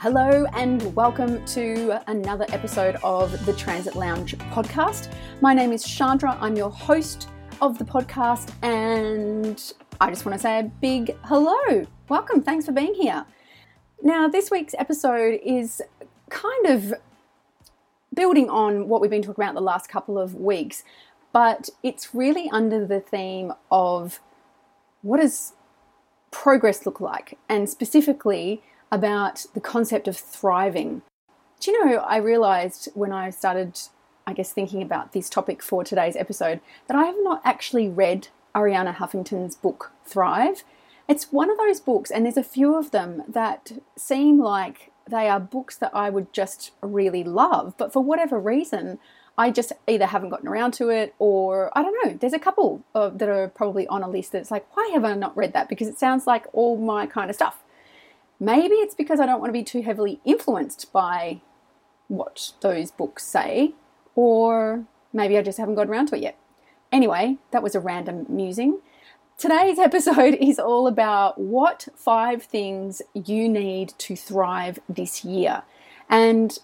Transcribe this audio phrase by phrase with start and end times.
[0.00, 5.12] Hello, and welcome to another episode of the Transit Lounge podcast.
[5.40, 7.28] My name is Chandra, I'm your host
[7.60, 9.60] of the podcast, and
[10.00, 11.84] I just want to say a big hello.
[12.08, 13.26] Welcome, thanks for being here.
[14.00, 15.82] Now, this week's episode is
[16.30, 16.94] kind of
[18.14, 20.84] building on what we've been talking about the last couple of weeks,
[21.32, 24.20] but it's really under the theme of
[25.02, 25.54] what does
[26.30, 31.02] progress look like, and specifically about the concept of thriving.
[31.60, 33.78] Do you know, I realized when I started,
[34.26, 38.28] I guess, thinking about this topic for today's episode, that I have not actually read
[38.54, 40.64] Arianna Huffington's book Thrive.
[41.08, 45.28] It's one of those books, and there's a few of them that seem like they
[45.28, 48.98] are books that I would just really love, but for whatever reason,
[49.38, 52.18] I just either haven't gotten around to it or I don't know.
[52.18, 55.14] There's a couple of, that are probably on a list that's like, why have I
[55.14, 55.68] not read that?
[55.68, 57.62] Because it sounds like all my kind of stuff.
[58.40, 61.40] Maybe it's because I don't want to be too heavily influenced by
[62.06, 63.74] what those books say,
[64.14, 66.38] or maybe I just haven't got around to it yet.
[66.90, 68.80] Anyway, that was a random musing.
[69.36, 75.62] Today's episode is all about what five things you need to thrive this year.
[76.08, 76.58] And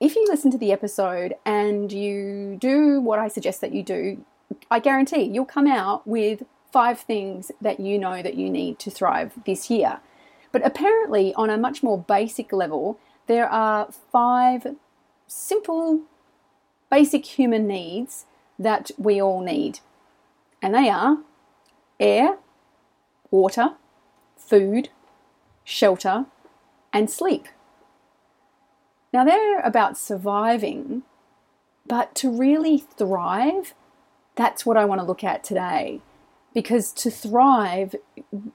[0.00, 4.24] if you listen to the episode and you do what I suggest that you do,
[4.70, 8.90] I guarantee you'll come out with five things that you know that you need to
[8.90, 10.00] thrive this year.
[10.54, 14.76] But apparently, on a much more basic level, there are five
[15.26, 16.02] simple,
[16.88, 18.26] basic human needs
[18.56, 19.80] that we all need.
[20.62, 21.18] And they are
[21.98, 22.36] air,
[23.32, 23.70] water,
[24.36, 24.90] food,
[25.64, 26.26] shelter,
[26.92, 27.48] and sleep.
[29.12, 31.02] Now, they're about surviving,
[31.84, 33.74] but to really thrive,
[34.36, 36.00] that's what I want to look at today.
[36.54, 37.96] Because to thrive,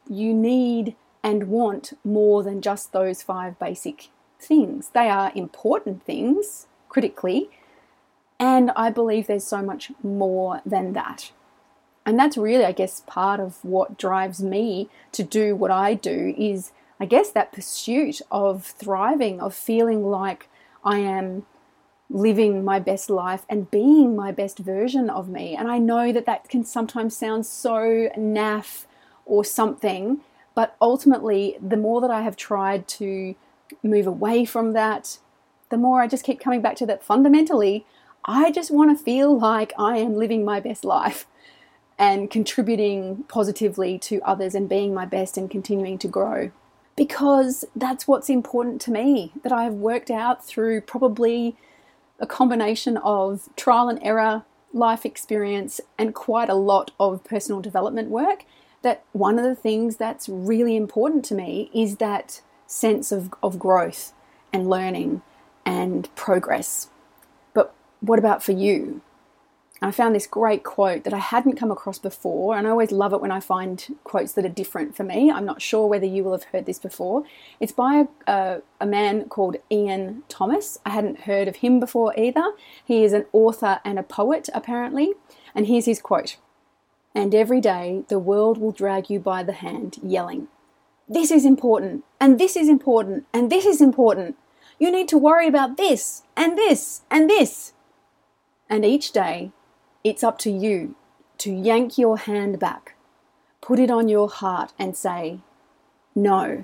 [0.08, 4.10] you need and want more than just those five basic
[4.40, 4.90] things.
[4.90, 7.50] They are important things, critically,
[8.40, 11.32] and I believe there's so much more than that.
[12.06, 16.34] And that's really, I guess, part of what drives me to do what I do
[16.38, 20.48] is, I guess, that pursuit of thriving, of feeling like
[20.84, 21.46] I am
[22.10, 25.56] living my best life and being my best version of me.
[25.56, 28.86] And I know that that can sometimes sound so naff
[29.26, 30.22] or something,
[30.56, 33.36] but ultimately, the more that I have tried to
[33.84, 35.20] move away from that,
[35.70, 37.86] the more I just keep coming back to that fundamentally,
[38.26, 41.26] I just want to feel like I am living my best life
[41.98, 46.52] and contributing positively to others and being my best and continuing to grow
[47.00, 51.56] because that's what's important to me that I've worked out through probably
[52.20, 54.44] a combination of trial and error,
[54.74, 58.44] life experience, and quite a lot of personal development work.
[58.82, 63.60] That one of the things that's really important to me is that sense of, of
[63.60, 64.14] growth
[64.54, 65.22] and learning
[65.66, 66.90] and progress.
[67.54, 69.02] But what about for you?
[69.82, 73.14] I found this great quote that I hadn't come across before, and I always love
[73.14, 75.32] it when I find quotes that are different for me.
[75.32, 77.24] I'm not sure whether you will have heard this before.
[77.62, 80.80] It's by a, a, a man called Ian Thomas.
[80.86, 82.52] I hadn't heard of him before either.
[82.84, 85.14] He is an author and a poet, apparently.
[85.56, 86.36] And here's his quote
[87.20, 90.48] And every day the world will drag you by the hand, yelling,
[91.06, 94.38] This is important, and this is important, and this is important.
[94.80, 97.74] You need to worry about this, and this, and this.
[98.70, 99.52] And each day
[100.02, 100.96] it's up to you
[101.40, 102.96] to yank your hand back,
[103.60, 105.40] put it on your heart, and say,
[106.16, 106.64] No,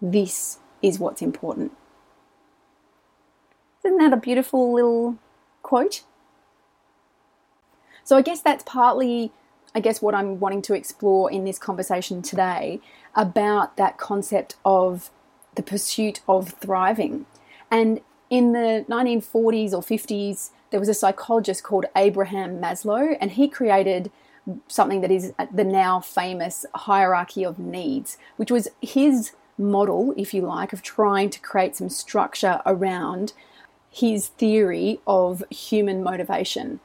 [0.00, 1.72] this is what's important.
[3.84, 5.18] Isn't that a beautiful little
[5.62, 6.02] quote?
[8.04, 9.32] So, I guess that's partly,
[9.74, 12.80] I guess, what I'm wanting to explore in this conversation today
[13.14, 15.10] about that concept of
[15.54, 17.26] the pursuit of thriving.
[17.70, 23.48] And in the 1940s or 50s, there was a psychologist called Abraham Maslow, and he
[23.48, 24.10] created
[24.68, 30.42] something that is the now famous hierarchy of needs, which was his model, if you
[30.42, 33.32] like, of trying to create some structure around
[33.90, 36.80] his theory of human motivation.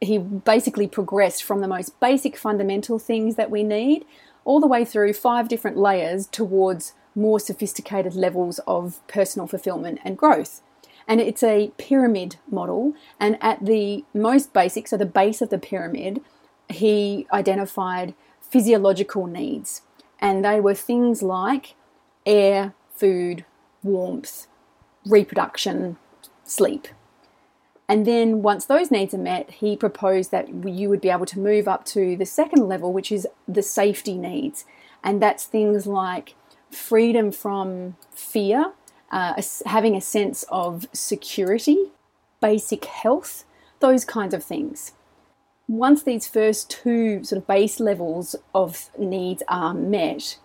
[0.00, 4.04] He basically progressed from the most basic fundamental things that we need
[4.44, 10.16] all the way through five different layers towards more sophisticated levels of personal fulfillment and
[10.16, 10.60] growth.
[11.08, 12.94] And it's a pyramid model.
[13.18, 16.20] And at the most basic, so the base of the pyramid,
[16.68, 19.82] he identified physiological needs.
[20.20, 21.74] And they were things like
[22.24, 23.44] air, food,
[23.82, 24.46] warmth,
[25.06, 25.96] reproduction,
[26.44, 26.88] sleep.
[27.88, 31.38] And then once those needs are met, he proposed that you would be able to
[31.38, 34.64] move up to the second level, which is the safety needs.
[35.04, 36.34] And that's things like
[36.70, 38.72] freedom from fear,
[39.12, 41.92] uh, having a sense of security,
[42.40, 43.44] basic health,
[43.78, 44.92] those kinds of things.
[45.68, 50.38] Once these first two sort of base levels of needs are met,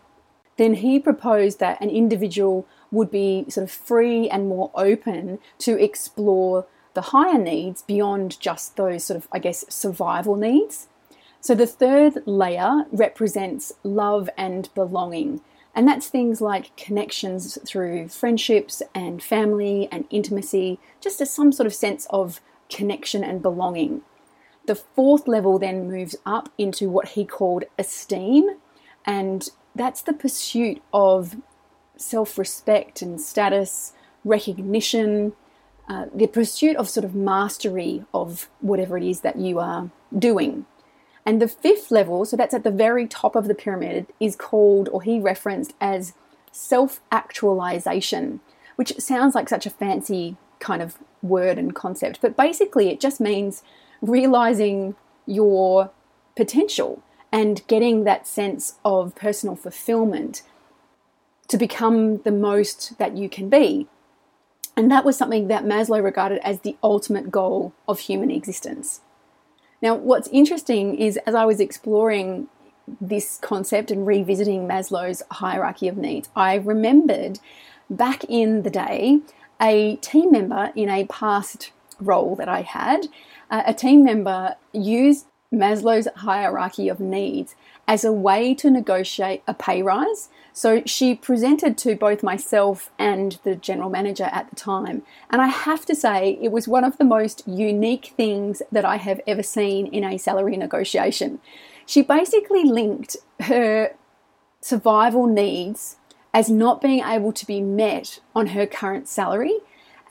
[0.57, 5.81] then he proposed that an individual would be sort of free and more open to
[5.81, 10.87] explore the higher needs beyond just those sort of, I guess, survival needs.
[11.39, 15.41] So the third layer represents love and belonging.
[15.73, 21.67] And that's things like connections through friendships and family and intimacy, just as some sort
[21.67, 24.01] of sense of connection and belonging.
[24.67, 28.49] The fourth level then moves up into what he called esteem,
[29.05, 31.37] and that's the pursuit of
[31.95, 33.93] self respect and status,
[34.23, 35.33] recognition,
[35.91, 40.65] uh, the pursuit of sort of mastery of whatever it is that you are doing.
[41.25, 44.87] And the fifth level, so that's at the very top of the pyramid, is called,
[44.93, 46.13] or he referenced as
[46.53, 48.39] self actualization,
[48.77, 52.21] which sounds like such a fancy kind of word and concept.
[52.21, 53.61] But basically, it just means
[54.01, 54.95] realizing
[55.25, 55.91] your
[56.37, 57.03] potential
[57.33, 60.41] and getting that sense of personal fulfillment
[61.49, 63.89] to become the most that you can be.
[64.81, 69.01] And that was something that Maslow regarded as the ultimate goal of human existence.
[69.79, 72.47] Now, what's interesting is as I was exploring
[72.99, 77.37] this concept and revisiting Maslow's hierarchy of needs, I remembered
[77.91, 79.19] back in the day
[79.61, 83.05] a team member in a past role that I had,
[83.51, 87.55] uh, a team member used Maslow's hierarchy of needs
[87.87, 90.29] as a way to negotiate a pay rise.
[90.53, 95.03] So she presented to both myself and the general manager at the time.
[95.29, 98.97] And I have to say, it was one of the most unique things that I
[98.97, 101.39] have ever seen in a salary negotiation.
[101.85, 103.95] She basically linked her
[104.61, 105.97] survival needs
[106.33, 109.59] as not being able to be met on her current salary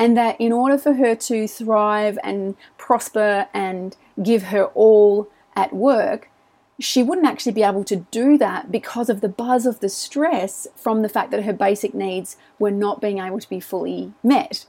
[0.00, 5.72] and that in order for her to thrive and prosper and give her all at
[5.72, 6.30] work,
[6.78, 10.66] she wouldn't actually be able to do that because of the buzz of the stress
[10.74, 14.64] from the fact that her basic needs were not being able to be fully met.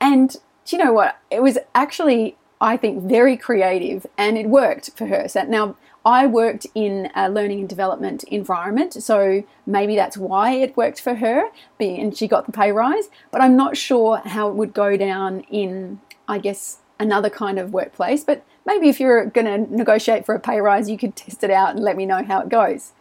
[0.00, 0.36] And
[0.66, 1.18] you know what?
[1.30, 5.26] It was actually, I think, very creative and it worked for her.
[5.28, 10.76] So now I worked in a learning and development environment, so maybe that's why it
[10.76, 11.48] worked for her
[11.80, 13.08] and she got the pay rise.
[13.30, 17.72] But I'm not sure how it would go down in, I guess, another kind of
[17.72, 18.24] workplace.
[18.24, 21.50] But maybe if you're going to negotiate for a pay rise, you could test it
[21.50, 22.92] out and let me know how it goes.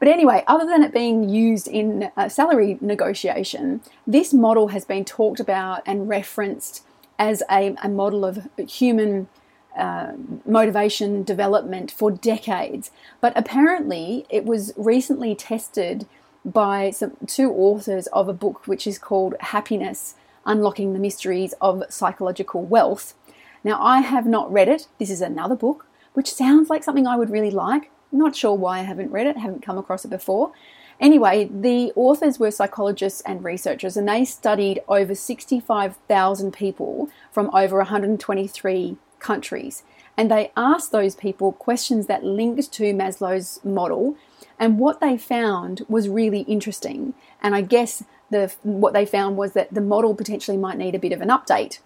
[0.00, 5.38] But anyway, other than it being used in salary negotiation, this model has been talked
[5.38, 6.82] about and referenced
[7.18, 9.28] as a, a model of human
[9.76, 10.12] uh,
[10.46, 12.90] motivation development for decades.
[13.20, 16.06] But apparently, it was recently tested
[16.46, 20.14] by some, two authors of a book which is called Happiness
[20.46, 23.14] Unlocking the Mysteries of Psychological Wealth.
[23.62, 24.88] Now, I have not read it.
[24.98, 27.90] This is another book, which sounds like something I would really like.
[28.12, 30.52] Not sure why I haven't read it, haven't come across it before.
[30.98, 37.78] Anyway, the authors were psychologists and researchers, and they studied over 65,000 people from over
[37.78, 39.82] 123 countries.
[40.16, 44.16] And they asked those people questions that linked to Maslow's model.
[44.58, 47.14] And what they found was really interesting.
[47.42, 50.98] And I guess the, what they found was that the model potentially might need a
[50.98, 51.78] bit of an update.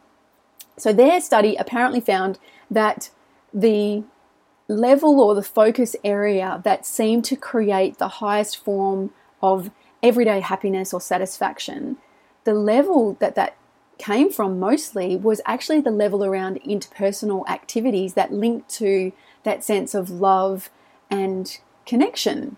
[0.76, 2.38] So their study apparently found
[2.70, 3.10] that
[3.52, 4.04] the
[4.68, 9.10] level or the focus area that seemed to create the highest form
[9.42, 9.70] of
[10.02, 11.96] everyday happiness or satisfaction,
[12.44, 13.56] the level that that
[13.98, 19.12] came from mostly was actually the level around interpersonal activities that linked to
[19.44, 20.70] that sense of love
[21.10, 22.56] and connection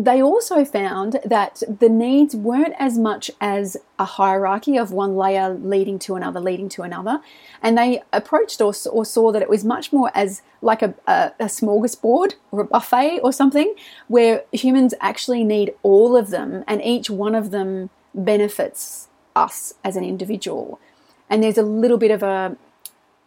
[0.00, 5.50] they also found that the needs weren't as much as a hierarchy of one layer
[5.50, 7.20] leading to another, leading to another.
[7.62, 11.32] And they approached or, or saw that it was much more as like a, a,
[11.40, 13.74] a smorgasbord or a buffet or something,
[14.08, 19.96] where humans actually need all of them and each one of them benefits us as
[19.96, 20.80] an individual.
[21.28, 22.56] And there's a little bit of a,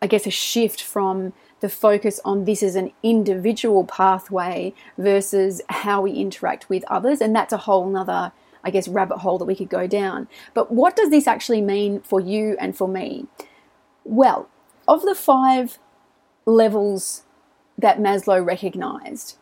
[0.02, 6.02] I guess, a shift from the focus on this as an individual pathway versus how
[6.02, 7.22] we interact with others.
[7.22, 8.34] And that's a whole nother,
[8.66, 10.28] I guess, rabbit hole that we could go down.
[10.54, 13.28] But what does this actually mean for you and for me?
[14.04, 14.50] Well,
[14.90, 15.80] of the five
[16.46, 17.24] levels
[17.78, 19.38] that Maslow recognized,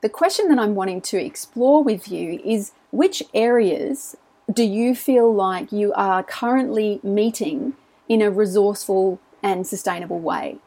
[0.00, 4.16] the question that I'm wanting to explore with you is which areas
[4.52, 7.74] do you feel like you are currently meeting
[8.08, 10.58] in a resourceful and sustainable way?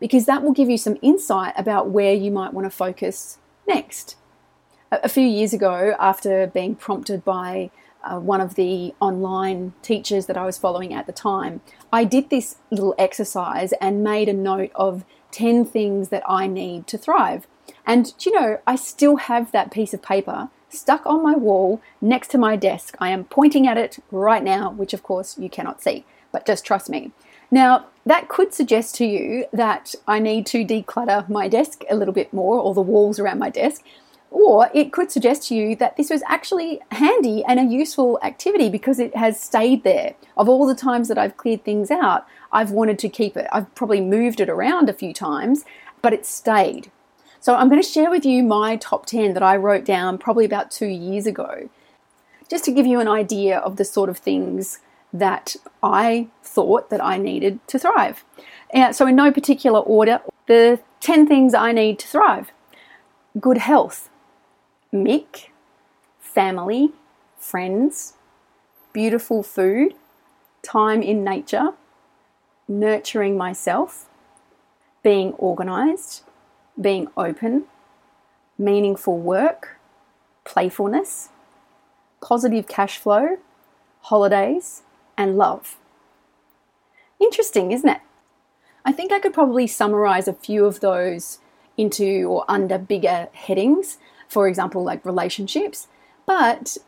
[0.00, 4.16] Because that will give you some insight about where you might want to focus next.
[4.90, 7.70] A few years ago, after being prompted by
[8.04, 11.60] uh, one of the online teachers that I was following at the time,
[11.92, 16.86] I did this little exercise and made a note of 10 things that I need
[16.86, 17.46] to thrive.
[17.86, 22.28] And you know, I still have that piece of paper stuck on my wall next
[22.28, 22.96] to my desk.
[23.00, 26.64] I am pointing at it right now, which of course you cannot see, but just
[26.64, 27.12] trust me.
[27.50, 32.14] Now, that could suggest to you that I need to declutter my desk a little
[32.14, 33.84] bit more or the walls around my desk.
[34.30, 38.68] Or it could suggest to you that this was actually handy and a useful activity
[38.68, 40.14] because it has stayed there.
[40.36, 43.46] Of all the times that I've cleared things out, I've wanted to keep it.
[43.52, 45.64] I've probably moved it around a few times,
[46.02, 46.90] but it stayed.
[47.40, 50.44] So I'm going to share with you my top 10 that I wrote down probably
[50.44, 51.70] about two years ago,
[52.50, 54.80] just to give you an idea of the sort of things
[55.12, 58.24] that I thought that I needed to thrive.
[58.92, 62.50] so in no particular order, the 10 things I need to thrive.
[63.40, 64.10] Good health,
[64.92, 65.48] Mick,
[66.18, 66.92] family,
[67.38, 68.14] friends,
[68.92, 69.94] beautiful food,
[70.62, 71.70] time in nature,
[72.66, 74.06] nurturing myself,
[75.02, 76.22] being organized,
[76.80, 77.64] being open,
[78.58, 79.78] meaningful work,
[80.44, 81.28] playfulness,
[82.20, 83.38] positive cash flow,
[84.02, 84.82] holidays,
[85.18, 85.76] and love.
[87.20, 88.00] Interesting, isn't it?
[88.84, 91.40] I think I could probably summarize a few of those
[91.76, 93.98] into or under bigger headings,
[94.28, 95.88] for example, like relationships.
[96.24, 96.78] But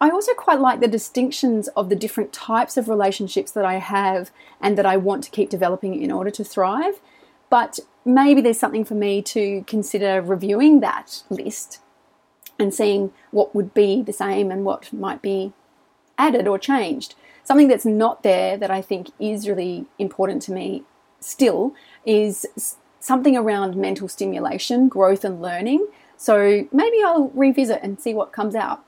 [0.00, 4.30] I also quite like the distinctions of the different types of relationships that I have
[4.60, 7.00] and that I want to keep developing in order to thrive.
[7.48, 11.80] But maybe there's something for me to consider reviewing that list
[12.58, 15.52] and seeing what would be the same and what might be
[16.18, 17.14] added or changed.
[17.46, 20.82] Something that's not there that I think is really important to me
[21.20, 21.74] still
[22.04, 22.44] is
[22.98, 25.86] something around mental stimulation, growth, and learning.
[26.16, 28.82] So maybe I'll revisit and see what comes out.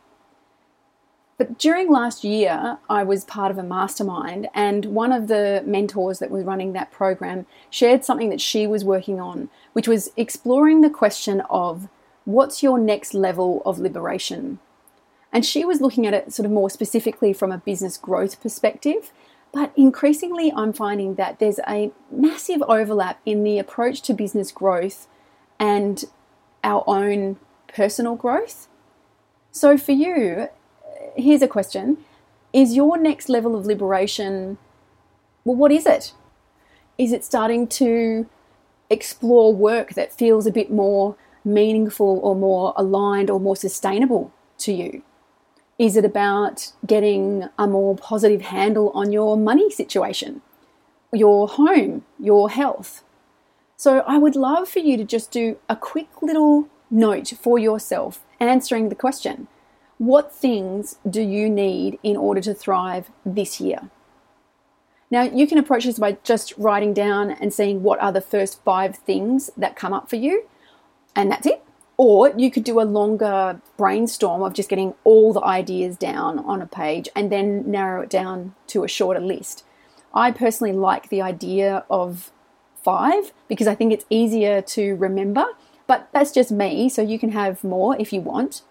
[1.36, 6.18] But during last year, I was part of a mastermind, and one of the mentors
[6.18, 10.80] that was running that program shared something that she was working on, which was exploring
[10.80, 11.88] the question of
[12.24, 14.58] what's your next level of liberation?
[15.32, 19.12] And she was looking at it sort of more specifically from a business growth perspective.
[19.52, 25.06] But increasingly, I'm finding that there's a massive overlap in the approach to business growth
[25.58, 26.04] and
[26.64, 28.68] our own personal growth.
[29.50, 30.48] So, for you,
[31.16, 31.98] here's a question
[32.52, 34.58] Is your next level of liberation,
[35.44, 36.12] well, what is it?
[36.96, 38.28] Is it starting to
[38.90, 44.72] explore work that feels a bit more meaningful or more aligned or more sustainable to
[44.72, 45.02] you?
[45.78, 50.42] Is it about getting a more positive handle on your money situation,
[51.12, 53.04] your home, your health?
[53.76, 58.24] So, I would love for you to just do a quick little note for yourself
[58.40, 59.46] answering the question
[59.98, 63.90] what things do you need in order to thrive this year?
[65.10, 68.62] Now, you can approach this by just writing down and seeing what are the first
[68.62, 70.44] five things that come up for you,
[71.16, 71.64] and that's it.
[71.98, 76.62] Or you could do a longer brainstorm of just getting all the ideas down on
[76.62, 79.64] a page and then narrow it down to a shorter list.
[80.14, 82.30] I personally like the idea of
[82.82, 85.44] five because I think it's easier to remember,
[85.88, 88.62] but that's just me, so you can have more if you want.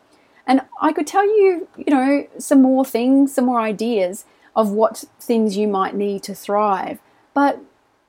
[0.47, 4.23] And I could tell you, you know, some more things, some more ideas
[4.55, 6.99] of what things you might need to thrive.
[7.33, 7.59] But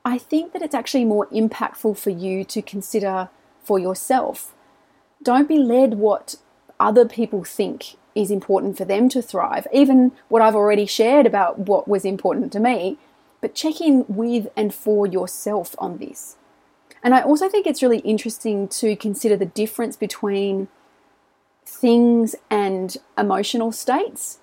[0.04, 3.28] I think that it's actually more impactful for you to consider
[3.64, 4.54] for yourself.
[5.22, 6.37] Don't be led what
[6.78, 11.58] other people think is important for them to thrive, even what I've already shared about
[11.58, 12.98] what was important to me,
[13.40, 16.37] but check in with and for yourself on this.
[17.02, 20.68] And I also think it's really interesting to consider the difference between
[21.64, 24.38] things and emotional states.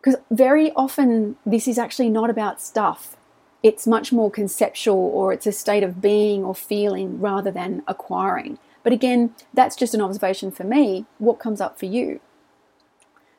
[0.00, 3.16] Because very often this is actually not about stuff.
[3.62, 8.58] It's much more conceptual or it's a state of being or feeling rather than acquiring.
[8.86, 11.06] But again, that's just an observation for me.
[11.18, 12.20] What comes up for you?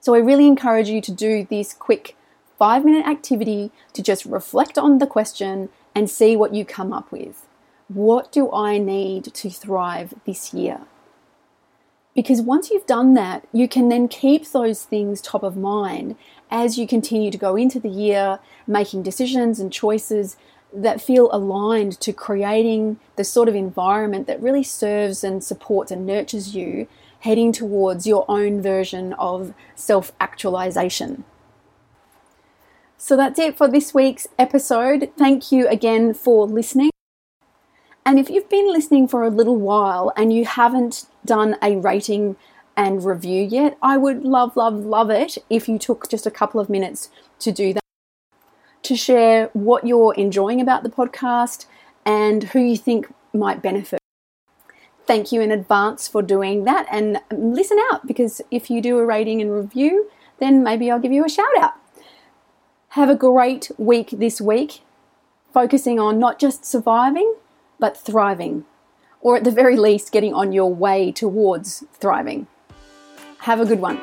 [0.02, 2.18] So I really encourage you to do this quick
[2.60, 7.14] five minute activity to just reflect on the question and see what you come up
[7.14, 7.48] with.
[7.88, 10.82] what do I need to thrive this year?
[12.14, 16.18] Because once you've done that, you can then keep those things top of mind
[16.52, 20.36] as you continue to go into the year, making decisions and choices
[20.74, 26.06] that feel aligned to creating the sort of environment that really serves and supports and
[26.06, 26.88] nurtures you
[27.22, 31.24] heading towards your own version of self actualization.
[32.98, 35.12] So that's it for this week's episode.
[35.18, 36.90] Thank you again for listening.
[38.06, 42.38] And if you've been listening for a little while and you haven't done a rating
[42.76, 46.60] and review yet, I would love, love, love it if you took just a couple
[46.60, 47.10] of minutes
[47.40, 47.84] to do that,
[48.88, 51.66] to share what you're enjoying about the podcast
[52.06, 54.00] and who you think might benefit.
[55.06, 59.06] Thank you in advance for doing that and listen out because if you do a
[59.06, 61.74] rating and review, then maybe I'll give you a shout out.
[62.90, 64.82] Have a great week this week,
[65.54, 67.36] focusing on not just surviving,
[67.80, 68.66] but thriving,
[69.20, 72.48] or at the very least, getting on your way towards thriving.
[73.40, 74.00] Have a good one.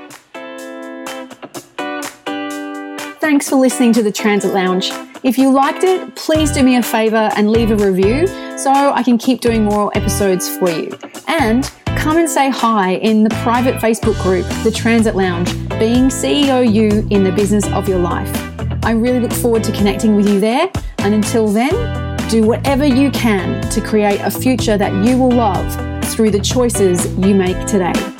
[3.25, 4.91] Thanks for listening to the Transit Lounge.
[5.23, 8.27] If you liked it, please do me a favor and leave a review
[8.59, 10.95] so I can keep doing more episodes for you.
[11.27, 11.65] And
[11.97, 17.09] come and say hi in the private Facebook group, The Transit Lounge, being CEO you
[17.09, 18.31] in the business of your life.
[18.85, 20.71] I really look forward to connecting with you there.
[20.99, 26.05] And until then, do whatever you can to create a future that you will love
[26.13, 28.14] through the choices you make today.